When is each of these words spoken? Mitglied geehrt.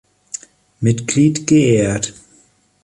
Mitglied 0.79 1.45
geehrt. 1.45 2.15